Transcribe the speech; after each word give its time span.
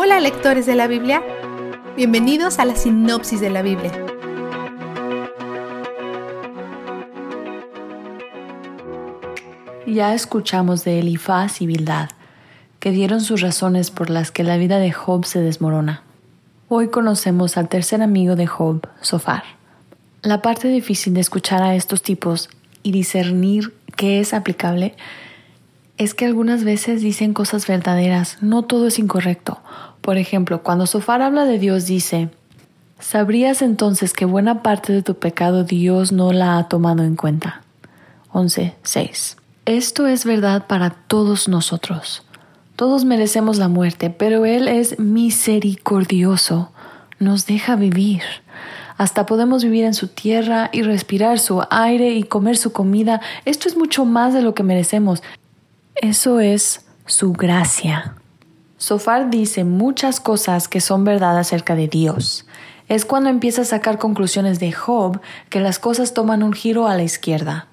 Hola 0.00 0.20
lectores 0.20 0.64
de 0.64 0.76
la 0.76 0.86
Biblia, 0.86 1.24
bienvenidos 1.96 2.60
a 2.60 2.64
la 2.64 2.76
sinopsis 2.76 3.40
de 3.40 3.50
la 3.50 3.62
Biblia. 3.62 3.90
Ya 9.88 10.14
escuchamos 10.14 10.84
de 10.84 11.00
Elifaz 11.00 11.60
y 11.62 11.66
Bildad, 11.66 12.10
que 12.78 12.92
dieron 12.92 13.20
sus 13.20 13.40
razones 13.40 13.90
por 13.90 14.08
las 14.08 14.30
que 14.30 14.44
la 14.44 14.56
vida 14.56 14.78
de 14.78 14.92
Job 14.92 15.24
se 15.24 15.40
desmorona. 15.40 16.04
Hoy 16.68 16.90
conocemos 16.90 17.56
al 17.56 17.68
tercer 17.68 18.00
amigo 18.00 18.36
de 18.36 18.46
Job, 18.46 18.86
Sofar. 19.00 19.42
La 20.22 20.42
parte 20.42 20.68
difícil 20.68 21.12
de 21.14 21.22
escuchar 21.22 21.60
a 21.60 21.74
estos 21.74 22.02
tipos 22.02 22.50
y 22.84 22.92
discernir 22.92 23.74
qué 23.96 24.20
es 24.20 24.32
aplicable 24.32 24.94
es 25.98 26.14
que 26.14 26.24
algunas 26.24 26.64
veces 26.64 27.02
dicen 27.02 27.34
cosas 27.34 27.66
verdaderas, 27.66 28.38
no 28.40 28.62
todo 28.62 28.86
es 28.86 28.98
incorrecto. 28.98 29.60
Por 30.00 30.16
ejemplo, 30.16 30.62
cuando 30.62 30.86
Sofar 30.86 31.22
habla 31.22 31.44
de 31.44 31.58
Dios 31.58 31.86
dice, 31.86 32.30
¿sabrías 33.00 33.62
entonces 33.62 34.12
que 34.12 34.24
buena 34.24 34.62
parte 34.62 34.92
de 34.92 35.02
tu 35.02 35.16
pecado 35.16 35.64
Dios 35.64 36.12
no 36.12 36.32
la 36.32 36.56
ha 36.56 36.68
tomado 36.68 37.02
en 37.02 37.16
cuenta? 37.16 37.62
11.6. 38.32 39.36
Esto 39.66 40.06
es 40.06 40.24
verdad 40.24 40.66
para 40.66 40.90
todos 40.90 41.48
nosotros. 41.48 42.22
Todos 42.76 43.04
merecemos 43.04 43.58
la 43.58 43.68
muerte, 43.68 44.08
pero 44.08 44.46
Él 44.46 44.68
es 44.68 45.00
misericordioso, 45.00 46.70
nos 47.18 47.46
deja 47.46 47.74
vivir. 47.74 48.22
Hasta 48.98 49.26
podemos 49.26 49.62
vivir 49.62 49.84
en 49.84 49.94
su 49.94 50.08
tierra 50.08 50.70
y 50.72 50.82
respirar 50.82 51.38
su 51.38 51.62
aire 51.70 52.14
y 52.14 52.24
comer 52.24 52.56
su 52.56 52.72
comida. 52.72 53.20
Esto 53.44 53.68
es 53.68 53.76
mucho 53.76 54.04
más 54.04 54.34
de 54.34 54.42
lo 54.42 54.54
que 54.54 54.62
merecemos. 54.62 55.22
Eso 56.00 56.38
es 56.38 56.82
su 57.06 57.32
gracia. 57.32 58.14
Sofar 58.76 59.30
dice 59.30 59.64
muchas 59.64 60.20
cosas 60.20 60.68
que 60.68 60.80
son 60.80 61.02
verdad 61.02 61.36
acerca 61.36 61.74
de 61.74 61.88
Dios. 61.88 62.46
Es 62.88 63.04
cuando 63.04 63.30
empieza 63.30 63.62
a 63.62 63.64
sacar 63.64 63.98
conclusiones 63.98 64.60
de 64.60 64.70
Job 64.70 65.20
que 65.50 65.58
las 65.58 65.80
cosas 65.80 66.14
toman 66.14 66.44
un 66.44 66.52
giro 66.52 66.86
a 66.86 66.94
la 66.94 67.02
izquierda. 67.02 67.66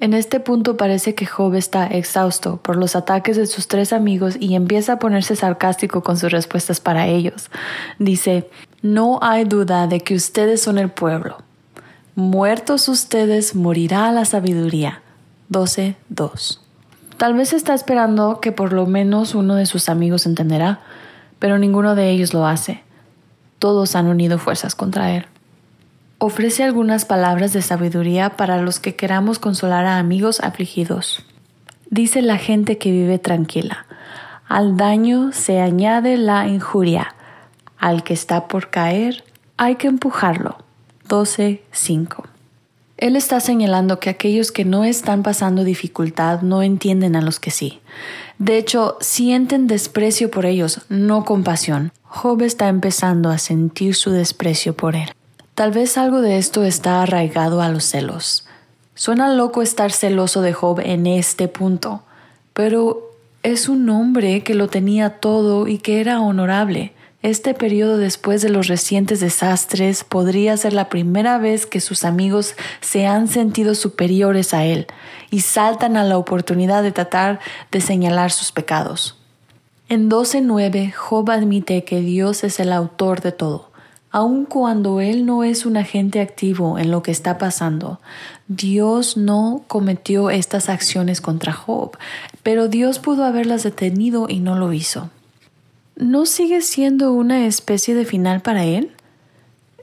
En 0.00 0.12
este 0.12 0.38
punto 0.38 0.76
parece 0.76 1.14
que 1.14 1.24
Job 1.24 1.54
está 1.54 1.86
exhausto 1.86 2.58
por 2.58 2.76
los 2.76 2.94
ataques 2.94 3.38
de 3.38 3.46
sus 3.46 3.68
tres 3.68 3.94
amigos 3.94 4.36
y 4.38 4.54
empieza 4.54 4.94
a 4.94 4.98
ponerse 4.98 5.34
sarcástico 5.34 6.02
con 6.02 6.18
sus 6.18 6.30
respuestas 6.30 6.78
para 6.78 7.06
ellos. 7.06 7.50
Dice, 7.98 8.50
no 8.82 9.18
hay 9.22 9.44
duda 9.44 9.86
de 9.86 10.00
que 10.00 10.14
ustedes 10.14 10.60
son 10.60 10.76
el 10.76 10.90
pueblo. 10.90 11.38
Muertos 12.16 12.88
ustedes 12.88 13.54
morirá 13.54 14.12
la 14.12 14.26
sabiduría. 14.26 15.00
12.2. 15.50 16.58
Tal 17.22 17.34
vez 17.34 17.52
está 17.52 17.72
esperando 17.72 18.40
que 18.40 18.50
por 18.50 18.72
lo 18.72 18.84
menos 18.84 19.36
uno 19.36 19.54
de 19.54 19.64
sus 19.64 19.88
amigos 19.88 20.26
entenderá, 20.26 20.80
pero 21.38 21.56
ninguno 21.56 21.94
de 21.94 22.10
ellos 22.10 22.34
lo 22.34 22.48
hace. 22.48 22.82
Todos 23.60 23.94
han 23.94 24.08
unido 24.08 24.40
fuerzas 24.40 24.74
contra 24.74 25.12
él. 25.12 25.26
Ofrece 26.18 26.64
algunas 26.64 27.04
palabras 27.04 27.52
de 27.52 27.62
sabiduría 27.62 28.30
para 28.30 28.60
los 28.60 28.80
que 28.80 28.96
queramos 28.96 29.38
consolar 29.38 29.86
a 29.86 29.98
amigos 29.98 30.40
afligidos. 30.40 31.24
Dice 31.90 32.22
la 32.22 32.38
gente 32.38 32.76
que 32.76 32.90
vive 32.90 33.20
tranquila. 33.20 33.86
Al 34.48 34.76
daño 34.76 35.30
se 35.30 35.60
añade 35.60 36.16
la 36.16 36.48
injuria. 36.48 37.14
Al 37.78 38.02
que 38.02 38.14
está 38.14 38.48
por 38.48 38.68
caer, 38.68 39.22
hay 39.56 39.76
que 39.76 39.86
empujarlo. 39.86 40.56
12.5 41.08 42.31
él 43.02 43.16
está 43.16 43.40
señalando 43.40 43.98
que 43.98 44.10
aquellos 44.10 44.52
que 44.52 44.64
no 44.64 44.84
están 44.84 45.24
pasando 45.24 45.64
dificultad 45.64 46.42
no 46.42 46.62
entienden 46.62 47.16
a 47.16 47.20
los 47.20 47.40
que 47.40 47.50
sí. 47.50 47.80
De 48.38 48.58
hecho, 48.58 48.96
sienten 49.00 49.66
desprecio 49.66 50.30
por 50.30 50.46
ellos, 50.46 50.82
no 50.88 51.24
compasión. 51.24 51.90
Job 52.04 52.42
está 52.42 52.68
empezando 52.68 53.30
a 53.30 53.38
sentir 53.38 53.96
su 53.96 54.12
desprecio 54.12 54.76
por 54.76 54.94
él. 54.94 55.10
Tal 55.56 55.72
vez 55.72 55.98
algo 55.98 56.20
de 56.20 56.38
esto 56.38 56.62
está 56.62 57.02
arraigado 57.02 57.60
a 57.60 57.70
los 57.70 57.82
celos. 57.86 58.46
Suena 58.94 59.34
loco 59.34 59.62
estar 59.62 59.90
celoso 59.90 60.40
de 60.40 60.52
Job 60.52 60.78
en 60.78 61.08
este 61.08 61.48
punto, 61.48 62.04
pero 62.52 63.16
es 63.42 63.68
un 63.68 63.90
hombre 63.90 64.44
que 64.44 64.54
lo 64.54 64.68
tenía 64.68 65.18
todo 65.18 65.66
y 65.66 65.78
que 65.78 66.00
era 66.00 66.20
honorable. 66.20 66.92
Este 67.22 67.54
periodo 67.54 67.98
después 67.98 68.42
de 68.42 68.48
los 68.48 68.66
recientes 68.66 69.20
desastres 69.20 70.02
podría 70.02 70.56
ser 70.56 70.72
la 70.72 70.88
primera 70.88 71.38
vez 71.38 71.66
que 71.66 71.80
sus 71.80 72.04
amigos 72.04 72.56
se 72.80 73.06
han 73.06 73.28
sentido 73.28 73.76
superiores 73.76 74.52
a 74.54 74.64
él 74.64 74.88
y 75.30 75.40
saltan 75.40 75.96
a 75.96 76.02
la 76.02 76.18
oportunidad 76.18 76.82
de 76.82 76.90
tratar 76.90 77.38
de 77.70 77.80
señalar 77.80 78.32
sus 78.32 78.50
pecados. 78.50 79.16
En 79.88 80.10
12.9 80.10 80.92
Job 80.92 81.30
admite 81.30 81.84
que 81.84 82.00
Dios 82.00 82.42
es 82.42 82.58
el 82.58 82.72
autor 82.72 83.20
de 83.20 83.30
todo. 83.30 83.70
Aun 84.10 84.44
cuando 84.44 85.00
él 85.00 85.24
no 85.24 85.44
es 85.44 85.64
un 85.64 85.76
agente 85.76 86.20
activo 86.20 86.76
en 86.76 86.90
lo 86.90 87.04
que 87.04 87.12
está 87.12 87.38
pasando, 87.38 88.00
Dios 88.48 89.16
no 89.16 89.62
cometió 89.68 90.28
estas 90.28 90.68
acciones 90.68 91.20
contra 91.20 91.52
Job, 91.52 91.96
pero 92.42 92.66
Dios 92.66 92.98
pudo 92.98 93.24
haberlas 93.24 93.62
detenido 93.62 94.26
y 94.28 94.40
no 94.40 94.56
lo 94.56 94.72
hizo. 94.72 95.08
¿No 96.02 96.26
sigue 96.26 96.60
siendo 96.62 97.12
una 97.12 97.46
especie 97.46 97.94
de 97.94 98.04
final 98.04 98.40
para 98.40 98.64
él? 98.64 98.92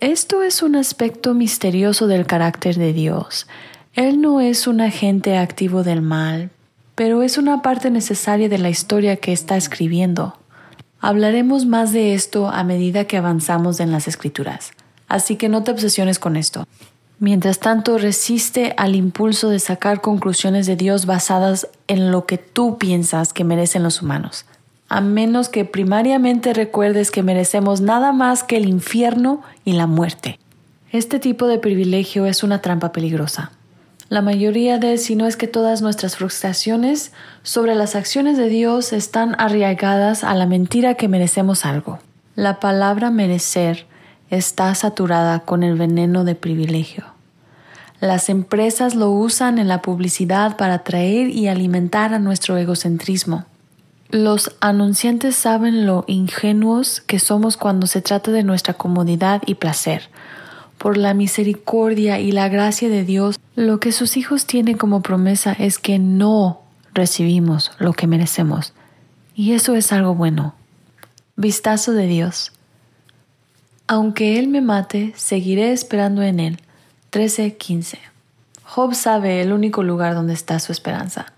Esto 0.00 0.42
es 0.42 0.62
un 0.62 0.76
aspecto 0.76 1.34
misterioso 1.34 2.06
del 2.06 2.26
carácter 2.26 2.76
de 2.76 2.92
Dios. 2.92 3.46
Él 3.94 4.20
no 4.20 4.40
es 4.40 4.66
un 4.66 4.80
agente 4.80 5.36
activo 5.36 5.82
del 5.82 6.02
mal, 6.02 6.50
pero 6.94 7.22
es 7.22 7.38
una 7.38 7.62
parte 7.62 7.90
necesaria 7.90 8.48
de 8.48 8.58
la 8.58 8.70
historia 8.70 9.16
que 9.16 9.32
está 9.32 9.56
escribiendo. 9.56 10.36
Hablaremos 11.00 11.66
más 11.66 11.92
de 11.92 12.14
esto 12.14 12.48
a 12.48 12.64
medida 12.64 13.04
que 13.04 13.16
avanzamos 13.16 13.78
en 13.80 13.92
las 13.92 14.08
escrituras, 14.08 14.72
así 15.06 15.36
que 15.36 15.48
no 15.48 15.62
te 15.62 15.70
obsesiones 15.70 16.18
con 16.18 16.36
esto. 16.36 16.66
Mientras 17.20 17.58
tanto, 17.58 17.98
resiste 17.98 18.74
al 18.76 18.94
impulso 18.94 19.48
de 19.48 19.58
sacar 19.58 20.00
conclusiones 20.00 20.66
de 20.66 20.76
Dios 20.76 21.06
basadas 21.06 21.68
en 21.88 22.12
lo 22.12 22.26
que 22.26 22.38
tú 22.38 22.78
piensas 22.78 23.32
que 23.32 23.44
merecen 23.44 23.82
los 23.82 24.02
humanos 24.02 24.44
a 24.88 25.00
menos 25.00 25.48
que 25.48 25.64
primariamente 25.64 26.54
recuerdes 26.54 27.10
que 27.10 27.22
merecemos 27.22 27.80
nada 27.80 28.12
más 28.12 28.42
que 28.42 28.56
el 28.56 28.68
infierno 28.68 29.42
y 29.64 29.72
la 29.72 29.86
muerte. 29.86 30.38
Este 30.90 31.18
tipo 31.18 31.46
de 31.46 31.58
privilegio 31.58 32.24
es 32.24 32.42
una 32.42 32.62
trampa 32.62 32.92
peligrosa. 32.92 33.52
La 34.08 34.22
mayoría 34.22 34.78
de, 34.78 34.96
si 34.96 35.16
no 35.16 35.26
es 35.26 35.36
que 35.36 35.46
todas 35.46 35.82
nuestras 35.82 36.16
frustraciones 36.16 37.12
sobre 37.42 37.74
las 37.74 37.94
acciones 37.94 38.38
de 38.38 38.48
Dios 38.48 38.94
están 38.94 39.36
arraigadas 39.38 40.24
a 40.24 40.34
la 40.34 40.46
mentira 40.46 40.94
que 40.94 41.08
merecemos 41.08 41.66
algo. 41.66 41.98
La 42.34 42.58
palabra 42.58 43.10
merecer 43.10 43.86
está 44.30 44.74
saturada 44.74 45.40
con 45.40 45.62
el 45.62 45.76
veneno 45.76 46.24
de 46.24 46.34
privilegio. 46.34 47.04
Las 48.00 48.30
empresas 48.30 48.94
lo 48.94 49.10
usan 49.10 49.58
en 49.58 49.68
la 49.68 49.82
publicidad 49.82 50.56
para 50.56 50.74
atraer 50.74 51.28
y 51.28 51.48
alimentar 51.48 52.14
a 52.14 52.18
nuestro 52.18 52.56
egocentrismo. 52.56 53.44
Los 54.10 54.56
anunciantes 54.60 55.36
saben 55.36 55.84
lo 55.84 56.04
ingenuos 56.06 57.02
que 57.02 57.18
somos 57.18 57.58
cuando 57.58 57.86
se 57.86 58.00
trata 58.00 58.30
de 58.30 58.42
nuestra 58.42 58.72
comodidad 58.72 59.42
y 59.44 59.56
placer. 59.56 60.08
Por 60.78 60.96
la 60.96 61.12
misericordia 61.12 62.18
y 62.18 62.32
la 62.32 62.48
gracia 62.48 62.88
de 62.88 63.04
Dios, 63.04 63.38
lo 63.54 63.80
que 63.80 63.92
sus 63.92 64.16
hijos 64.16 64.46
tienen 64.46 64.78
como 64.78 65.02
promesa 65.02 65.52
es 65.52 65.78
que 65.78 65.98
no 65.98 66.62
recibimos 66.94 67.72
lo 67.78 67.92
que 67.92 68.06
merecemos. 68.06 68.72
Y 69.34 69.52
eso 69.52 69.74
es 69.74 69.92
algo 69.92 70.14
bueno. 70.14 70.54
Vistazo 71.36 71.92
de 71.92 72.06
Dios. 72.06 72.52
Aunque 73.88 74.38
Él 74.38 74.48
me 74.48 74.62
mate, 74.62 75.12
seguiré 75.16 75.72
esperando 75.72 76.22
en 76.22 76.40
Él. 76.40 76.60
13:15. 77.10 77.98
Job 78.64 78.94
sabe 78.94 79.42
el 79.42 79.52
único 79.52 79.82
lugar 79.82 80.14
donde 80.14 80.32
está 80.32 80.60
su 80.60 80.72
esperanza 80.72 81.34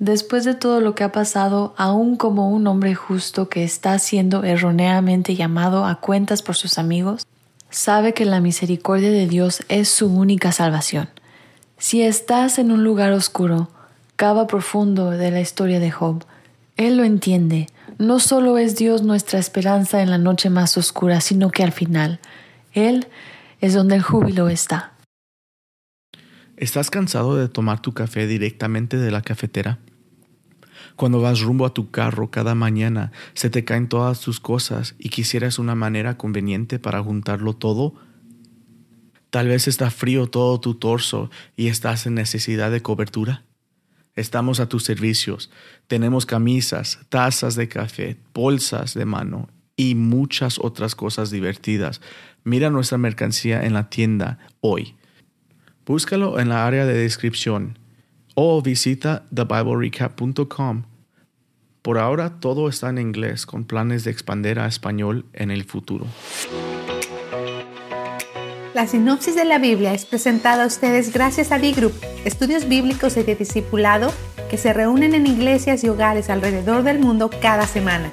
después 0.00 0.44
de 0.44 0.54
todo 0.54 0.80
lo 0.80 0.96
que 0.96 1.04
ha 1.04 1.12
pasado, 1.12 1.74
aún 1.76 2.16
como 2.16 2.50
un 2.50 2.66
hombre 2.66 2.96
justo 2.96 3.48
que 3.48 3.62
está 3.62 3.96
siendo 4.00 4.42
erróneamente 4.42 5.36
llamado 5.36 5.84
a 5.84 6.00
cuentas 6.00 6.42
por 6.42 6.56
sus 6.56 6.78
amigos, 6.78 7.26
sabe 7.68 8.14
que 8.14 8.24
la 8.24 8.40
misericordia 8.40 9.10
de 9.10 9.28
Dios 9.28 9.62
es 9.68 9.88
su 9.88 10.06
única 10.06 10.50
salvación. 10.50 11.08
Si 11.78 12.02
estás 12.02 12.58
en 12.58 12.72
un 12.72 12.82
lugar 12.82 13.12
oscuro, 13.12 13.68
cava 14.16 14.46
profundo 14.46 15.10
de 15.10 15.30
la 15.30 15.40
historia 15.40 15.78
de 15.78 15.90
Job, 15.90 16.24
Él 16.76 16.96
lo 16.96 17.04
entiende. 17.04 17.68
No 17.98 18.18
solo 18.18 18.58
es 18.58 18.76
Dios 18.76 19.02
nuestra 19.02 19.38
esperanza 19.38 20.02
en 20.02 20.10
la 20.10 20.18
noche 20.18 20.48
más 20.48 20.76
oscura, 20.78 21.20
sino 21.20 21.50
que 21.50 21.62
al 21.62 21.72
final, 21.72 22.20
Él 22.72 23.06
es 23.60 23.74
donde 23.74 23.96
el 23.96 24.02
júbilo 24.02 24.48
está. 24.48 24.94
¿Estás 26.56 26.90
cansado 26.90 27.36
de 27.36 27.48
tomar 27.48 27.80
tu 27.80 27.92
café 27.92 28.26
directamente 28.26 28.96
de 28.96 29.10
la 29.10 29.22
cafetera? 29.22 29.78
Cuando 30.96 31.20
vas 31.20 31.40
rumbo 31.40 31.66
a 31.66 31.74
tu 31.74 31.90
carro 31.90 32.30
cada 32.30 32.54
mañana, 32.54 33.12
se 33.34 33.50
te 33.50 33.64
caen 33.64 33.88
todas 33.88 34.20
tus 34.20 34.40
cosas 34.40 34.94
y 34.98 35.08
quisieras 35.08 35.58
una 35.58 35.74
manera 35.74 36.16
conveniente 36.16 36.78
para 36.78 37.02
juntarlo 37.02 37.54
todo. 37.54 37.94
Tal 39.30 39.48
vez 39.48 39.68
está 39.68 39.90
frío 39.90 40.26
todo 40.26 40.60
tu 40.60 40.74
torso 40.74 41.30
y 41.56 41.68
estás 41.68 42.06
en 42.06 42.14
necesidad 42.14 42.70
de 42.70 42.82
cobertura. 42.82 43.44
Estamos 44.14 44.60
a 44.60 44.68
tus 44.68 44.84
servicios. 44.84 45.50
Tenemos 45.86 46.26
camisas, 46.26 46.98
tazas 47.08 47.54
de 47.54 47.68
café, 47.68 48.18
bolsas 48.34 48.94
de 48.94 49.04
mano 49.04 49.48
y 49.76 49.94
muchas 49.94 50.58
otras 50.58 50.94
cosas 50.94 51.30
divertidas. 51.30 52.00
Mira 52.44 52.70
nuestra 52.70 52.98
mercancía 52.98 53.64
en 53.64 53.72
la 53.72 53.88
tienda 53.88 54.38
hoy. 54.60 54.96
Búscalo 55.86 56.38
en 56.38 56.48
la 56.48 56.66
área 56.66 56.84
de 56.84 56.94
descripción 56.94 57.79
o 58.34 58.60
visita 58.62 59.26
thebiblerecap.com. 59.34 60.84
Por 61.82 61.98
ahora 61.98 62.40
todo 62.40 62.68
está 62.68 62.90
en 62.90 62.98
inglés 62.98 63.46
con 63.46 63.64
planes 63.64 64.04
de 64.04 64.10
expandir 64.10 64.58
a 64.58 64.66
español 64.66 65.24
en 65.32 65.50
el 65.50 65.64
futuro. 65.64 66.06
La 68.74 68.86
sinopsis 68.86 69.34
de 69.34 69.44
la 69.44 69.58
Biblia 69.58 69.94
es 69.94 70.04
presentada 70.04 70.64
a 70.64 70.66
ustedes 70.66 71.12
gracias 71.12 71.50
a 71.52 71.58
D-Group, 71.58 71.92
estudios 72.24 72.68
bíblicos 72.68 73.16
y 73.16 73.22
de 73.22 73.34
discipulado 73.34 74.12
que 74.48 74.58
se 74.58 74.72
reúnen 74.72 75.14
en 75.14 75.26
iglesias 75.26 75.82
y 75.84 75.88
hogares 75.88 76.30
alrededor 76.30 76.82
del 76.82 76.98
mundo 76.98 77.30
cada 77.40 77.66
semana. 77.66 78.12